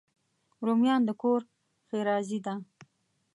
[0.65, 1.41] رومیان د کور
[1.87, 2.53] ښېرازي ده